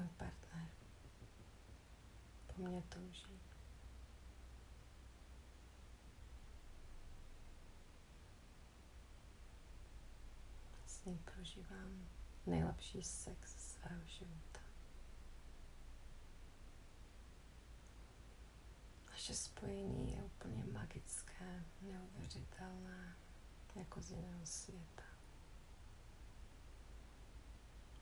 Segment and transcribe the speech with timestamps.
[0.00, 0.68] Můj partner
[2.46, 3.40] po mně touží.
[10.86, 12.08] S ním prožívám
[12.46, 14.60] nejlepší sex svého života.
[19.10, 23.16] Naše spojení je úplně magické, neuvěřitelné,
[23.74, 25.02] jako z jiného světa.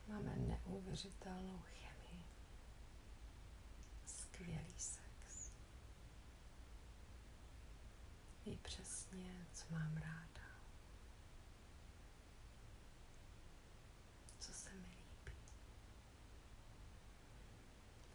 [0.09, 1.98] Máme neuvěřitelnou chemii.
[4.39, 5.53] Skvělý sex.
[8.47, 10.41] Ví přesně, co mám ráda.
[14.39, 15.39] Co se mi líbí.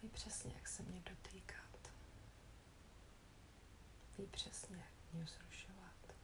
[0.02, 1.92] Ví přesně, jak se mě dotýkat.
[4.18, 6.16] Ví přesně, jak mě zrušovat.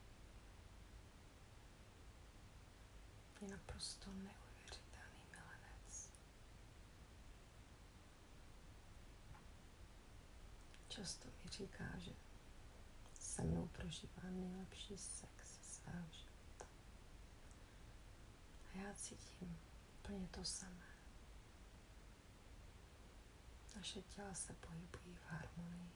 [3.41, 4.48] Je naprosto neuvěřitelný
[10.99, 12.11] často mi říká, že
[13.19, 16.65] se mnou prožívá nejlepší sex svého života.
[18.65, 19.59] A já cítím
[19.99, 20.85] úplně to samé.
[23.75, 25.91] Naše těla se pohybují v harmonii.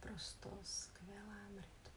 [0.00, 1.92] Prosto skvělém rytmu.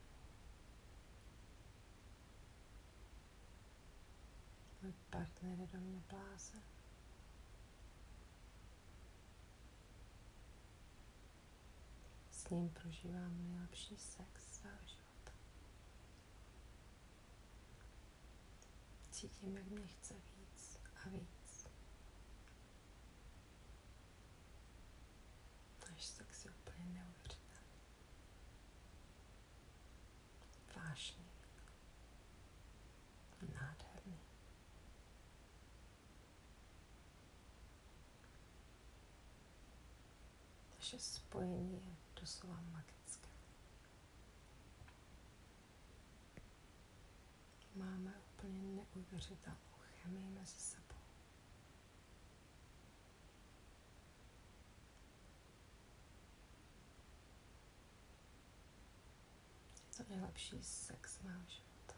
[4.82, 6.79] Můj partner je do mě blázen.
[12.50, 15.32] S ním prožívám nejlepší sex svého života.
[19.12, 21.68] Cítím, jak mě chce víc a víc.
[25.90, 27.80] Náš sex je úplně neuvěřitelný.
[30.76, 31.26] Vážný.
[33.54, 34.20] Nádherný.
[40.76, 43.30] Naše spojení je doslova magické.
[47.76, 50.96] Máme úplně neuvěřitelnou chemii mezi sebou.
[59.88, 61.96] Je to nejlepší sex života.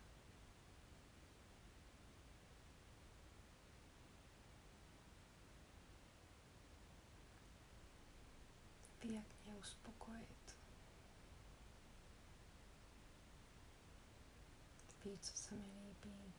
[9.03, 10.55] Ví, jak mě uspokojit.
[15.05, 16.33] Ví, co se mi líbí.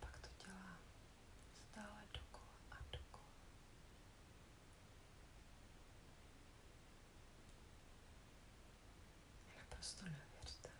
[0.00, 0.78] Pak to dělá
[1.54, 3.30] stále dokola a dokola.
[9.58, 10.78] Naprosto neuvěřitelné.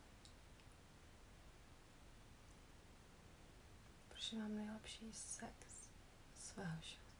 [4.08, 5.90] Prožívám nejlepší sex
[6.34, 7.11] svého života.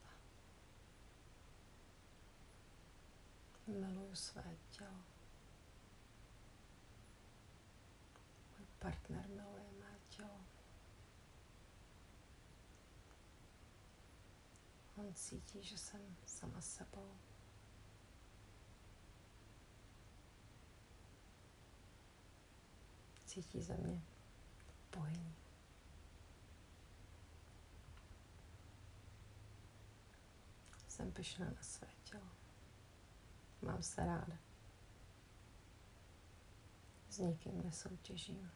[3.67, 5.05] Miluju své tělo.
[8.59, 10.41] Můj partner miluje mé tělo.
[14.97, 17.17] On cítí, že jsem sama sebou.
[23.27, 24.03] Cítí ze mě
[24.97, 25.37] bojení.
[30.89, 32.42] Jsem pyšná na své tělo.
[33.63, 34.39] Mám se ráda.
[37.09, 38.51] S nikým nesoutěžím.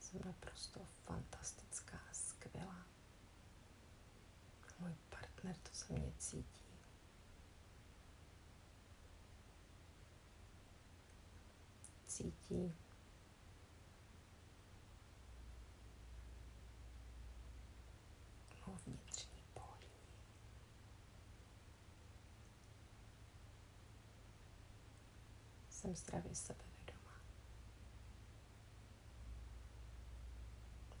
[0.00, 2.86] Jsem naprosto fantastická, skvělá.
[4.80, 6.64] Můj partner to se mě cítí.
[12.06, 12.74] Cítí
[25.82, 27.20] jsem zdravě sebevědomá.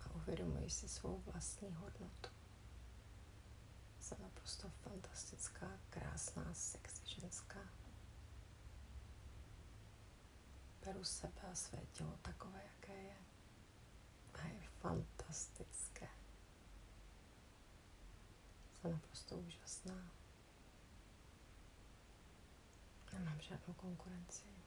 [0.00, 2.30] A uvědomuji si svou vlastní hodnotu.
[4.00, 7.60] Jsem naprosto fantastická, krásná, sexy ženská.
[10.84, 13.16] Beru sebe a své tělo takové, jaké je.
[14.34, 16.08] A je fantastické.
[18.80, 20.10] Jsem naprosto úžasná.
[23.12, 24.61] Nemám žádnou konkurenci.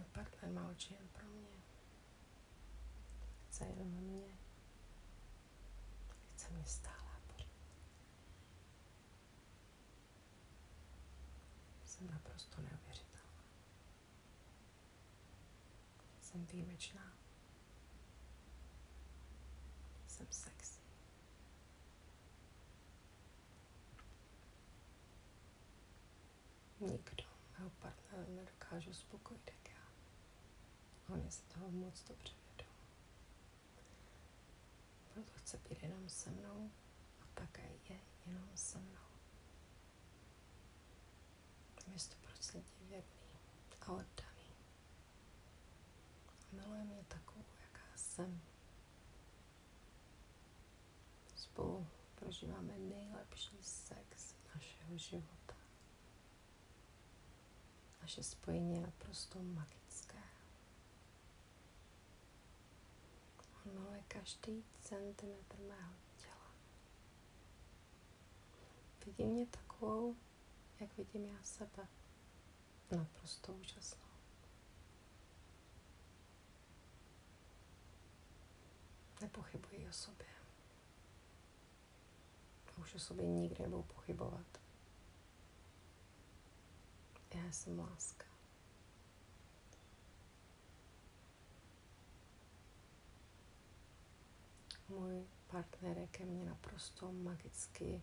[0.00, 1.62] Můj partner má oči jen pro mě.
[3.48, 4.38] Chce jenom mě.
[6.34, 7.10] Chce mě stále
[11.84, 13.44] Jsem naprosto neuvěřitelná.
[16.20, 17.12] Jsem výjimečná.
[20.06, 20.80] Jsem sexy.
[26.80, 27.24] Nikdo
[27.58, 29.69] mého partnera nedokáže uspokojit, jak
[31.10, 31.14] já.
[31.14, 32.74] On je si toho moc dobře vědom.
[35.14, 36.70] Proto chce být jenom se mnou
[37.20, 39.00] a také je jenom se mnou.
[41.92, 43.38] Je stoprocentně věrný
[43.80, 44.54] a oddaný.
[46.52, 48.40] Miluje mě takovou, jaká jsem.
[51.36, 55.56] Spolu prožíváme nejlepší sex našeho života.
[58.02, 59.79] Naše spojení je naprosto magické.
[63.70, 66.54] On miluje každý centimetr mého těla.
[69.06, 70.16] Vidí mě takovou,
[70.80, 71.88] jak vidím já sebe.
[72.90, 74.10] Naprosto úžasnou.
[79.20, 80.26] Nepochybuji o sobě.
[82.80, 84.60] Už o sobě nikdy nebudu pochybovat.
[87.34, 88.29] Já jsem láska.
[94.90, 98.02] Můj partner je ke mně naprosto magicky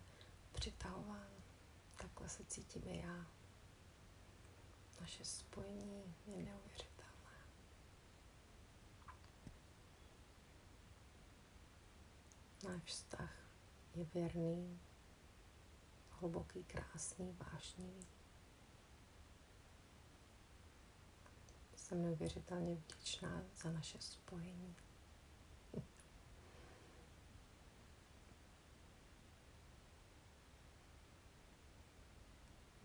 [0.52, 1.30] přitahován.
[1.96, 3.26] Takhle se cítím i já.
[5.02, 7.32] Naše spojení je neuvěřitelné.
[12.64, 13.34] Náš vztah
[13.96, 14.80] je věrný,
[16.10, 18.08] hluboký, krásný, vášnivý.
[21.76, 24.76] Jsem neuvěřitelně vděčná za naše spojení.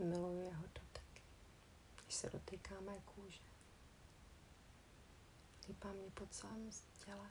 [0.02, 1.22] Miluji jeho doteky,
[2.02, 3.40] když se dotýkáme kůže.
[5.68, 6.70] Lípá mě po celém
[7.04, 7.30] těle,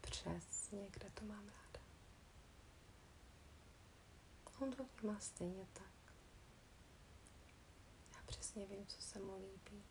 [0.00, 1.80] přesně, kde to mám ráda.
[4.60, 6.14] On to vnímá stejně tak.
[8.14, 9.82] Já přesně vím, co se mu líbí.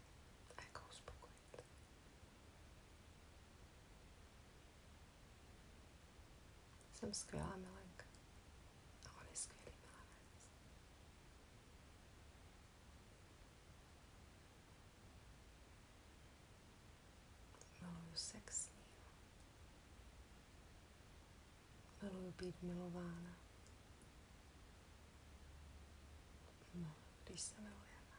[7.00, 8.06] Jsem skvělá milenka.
[9.06, 10.48] A on je skvělý milenec.
[17.82, 18.86] Miluju sex s ním.
[22.02, 23.36] Miluju být milována.
[26.74, 28.16] Miluju, když se milujeme.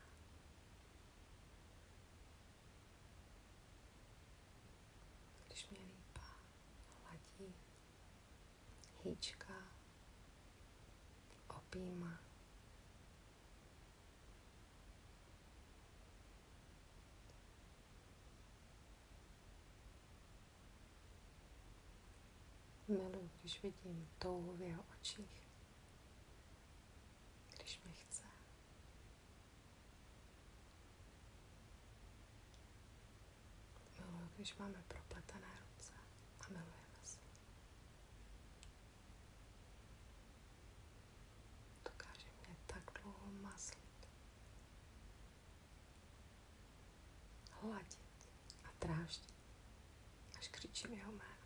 [5.47, 6.37] Když mě lípá,
[7.03, 7.55] hladí,
[9.05, 9.55] hýčka,
[11.49, 12.19] objíma.
[22.89, 25.49] Miluji, když vidím touhu v jeho očích,
[27.57, 28.23] když mě chce.
[34.37, 35.93] Když máme propletené ruce
[36.41, 37.19] a milujeme se.
[41.85, 44.09] Dokáže mě tak dlouho maslit,
[47.51, 48.31] hladit
[48.65, 49.35] a dráždit,
[50.39, 51.40] až křičím jeho jméno.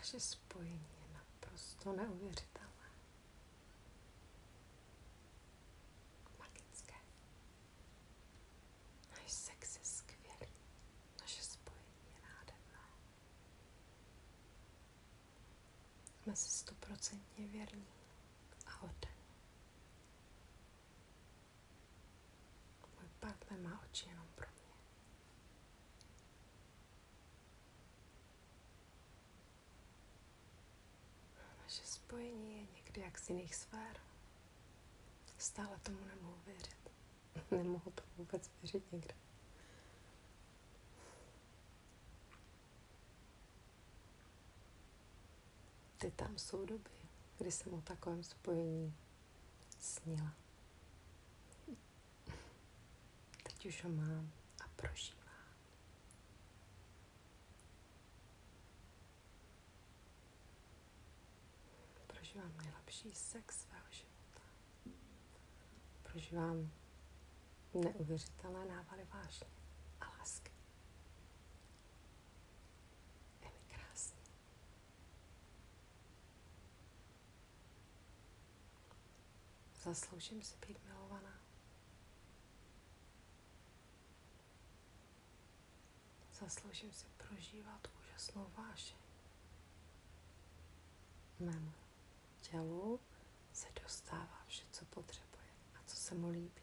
[0.00, 2.90] Naše spojení je naprosto neuvěřitelné.
[6.38, 6.94] Magické.
[9.10, 10.52] Náš sex je skvělý.
[11.20, 12.88] Naše spojení je nádherné.
[16.22, 17.86] Jsme si stoprocentně věrní
[18.66, 19.30] a oddaní.
[23.00, 24.60] Můj partner má oči jenom pro mě.
[31.62, 34.00] Naše spojení je někdy jak z jiných sfér.
[35.38, 36.90] Stále tomu nemohu věřit.
[37.50, 39.14] Nemohu tomu vůbec věřit někde.
[45.98, 46.90] Ty tam jsou doby,
[47.38, 48.94] kdy jsem o takovém spojení
[49.80, 50.34] snila.
[53.42, 54.32] Teď už ho mám
[54.64, 55.29] a prožívám.
[62.30, 64.40] Prožívám nejlepší sex svého života.
[66.02, 66.72] Prožívám
[67.74, 69.46] neuvěřitelné návaly vášně
[70.00, 70.50] a lásky.
[73.40, 74.20] Je mi krásný.
[79.82, 81.40] Zasloužím si být milovaná.
[86.40, 88.96] Zasloužím si prožívat úžasnou vášeň.
[91.40, 91.72] Mému
[92.40, 93.00] tělu
[93.52, 96.62] se dostává vše, co potřebuje a co se mu líbí.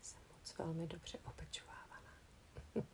[0.00, 2.14] Jsem moc velmi dobře opečovávaná.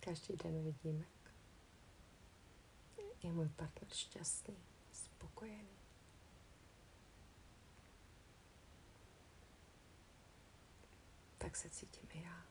[0.00, 1.16] Každý den vidím, jak
[3.24, 4.56] je můj partner šťastný,
[4.92, 5.76] spokojený.
[11.38, 12.44] Tak se cítím i já.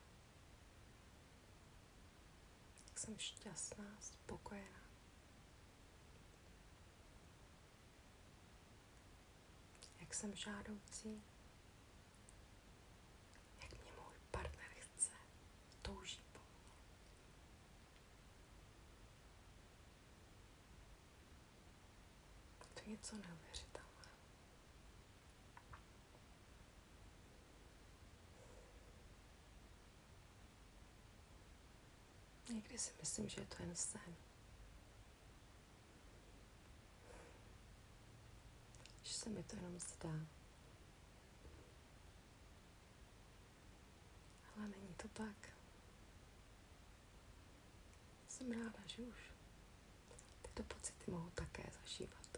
[2.88, 4.82] Jak jsem šťastná, spokojená.
[10.00, 11.24] Jak jsem žádoucí.
[13.62, 15.12] Jak mě můj partner chce,
[15.82, 16.74] touží po mně.
[22.74, 23.85] To je něco neuvěřitelného.
[32.66, 34.16] Někdy si myslím, že je to jen sen.
[39.04, 40.10] Že se mi to jenom zdá.
[44.56, 45.50] Ale není to tak.
[48.28, 49.32] Jsem ráda, že už
[50.42, 52.38] tyto pocity mohu také zažívat.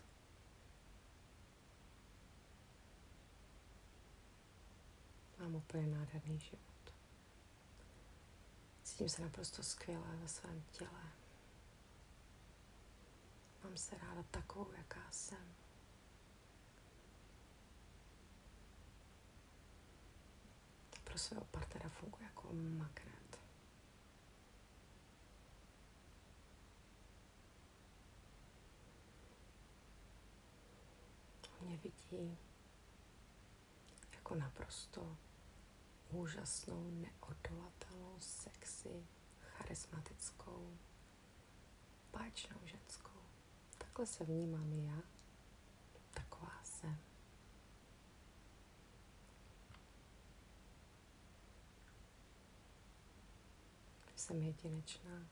[5.40, 6.77] Mám úplně nádherný život.
[8.98, 11.12] Cítím se naprosto skvěle ve svém těle.
[13.64, 15.56] Mám se ráda takovou, jaká jsem.
[21.04, 23.40] Pro svého partnera funguje jako magnet.
[31.62, 32.38] On mě vidí
[34.12, 35.18] jako naprosto
[36.10, 39.08] úžasnou, neodolatelnou, sexy,
[39.40, 40.78] charismatickou,
[42.12, 43.22] báječnou ženskou.
[43.78, 45.02] Takhle se vnímám i já.
[46.14, 46.98] Taková jsem.
[54.16, 55.28] Jsem jedinečná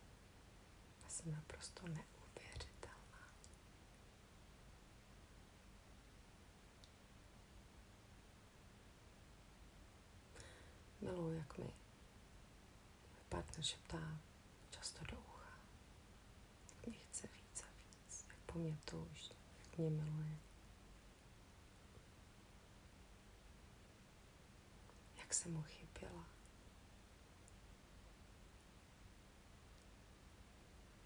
[1.05, 2.24] a jsem naprosto neuvěřitelná.
[11.05, 11.73] Miluji, jak mi
[13.29, 14.19] partner šeptá
[14.69, 15.59] často do ucha,
[16.75, 19.33] jak mě chce víc a víc, jak po mně touží,
[19.63, 20.37] jak mě miluje.
[25.17, 26.25] Jak jsem mu chyběla.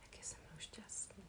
[0.01, 1.23] Jak je se mnou šťastný.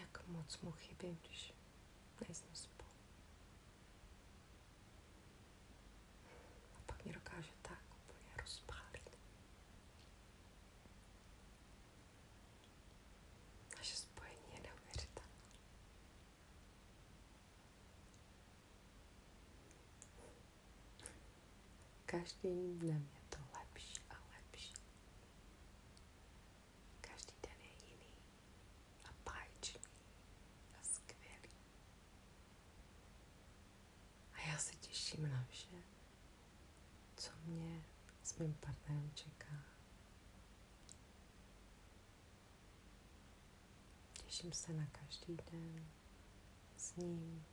[0.00, 1.54] Jak moc mu chybím, když
[2.20, 2.90] nejsme spolu.
[6.76, 9.10] A pak mě dokáže tak úplně rozpálit.
[13.76, 15.30] Naše spojení je neuvěřitelné.
[22.06, 24.74] Každým dnem je to lepší a lepší.
[27.00, 28.12] Každý den je jiný
[29.04, 29.80] a báječný
[30.80, 31.50] a skvělý.
[34.32, 35.82] A já se těším na vše,
[37.16, 37.30] co
[38.32, 39.64] mě s mým partnerem čeká.
[44.12, 45.86] Těším se na každý den
[46.76, 47.44] s ním.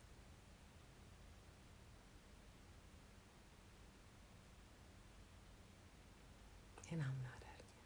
[6.91, 7.83] Je nám nádherně.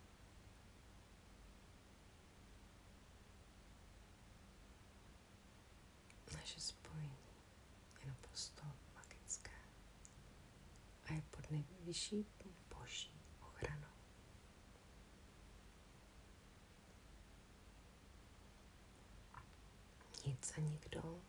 [6.34, 7.18] Naše spojení
[8.00, 8.64] je naprosto
[8.96, 9.52] magické
[11.06, 12.24] a je pod nejvyšší
[20.44, 21.22] Nic a nikdo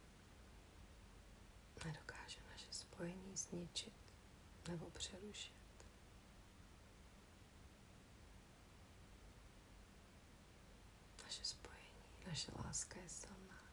[1.85, 3.93] nedokáže naše spojení zničit
[4.69, 5.55] nebo přerušit.
[11.25, 13.65] Naše spojení, naše láska je silná.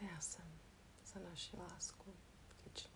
[0.00, 0.58] Já jsem
[1.06, 2.14] za naši lásku
[2.48, 2.95] vděčná.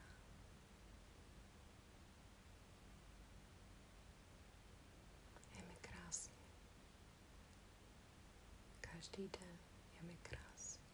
[9.01, 9.59] každý den
[9.95, 10.85] je mi krásný.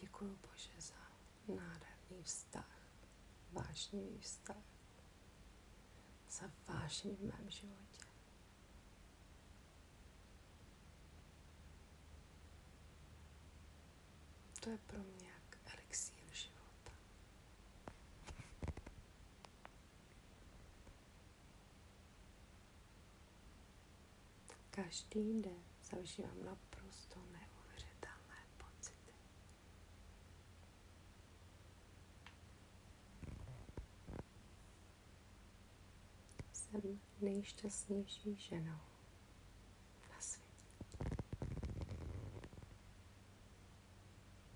[0.00, 0.94] Děkuji Bože za
[1.48, 2.78] nádherný vztah,
[3.52, 4.64] vášnivý vztah,
[6.30, 8.04] za vášení v mém životě.
[14.60, 15.23] To je pro mě
[24.84, 29.12] Každý den zažívám naprosto neuvěřitelné pocity.
[36.52, 38.93] Jsem nejšťastnější ženou